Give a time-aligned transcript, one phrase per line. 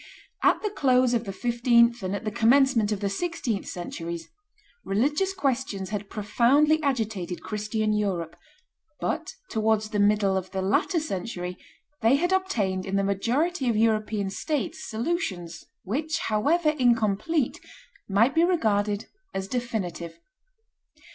[0.41, 4.29] At the close of the fifteenth and at the commencement of the sixteenth centuries,
[4.83, 8.35] religious questions had profoundly agitated Christian Europe;
[8.99, 11.55] but towards the middle of the latter century
[12.01, 17.59] they had obtained in the majority of European states solutions which, however incomplete,
[18.09, 19.05] might be regarded
[19.35, 20.19] as definitive.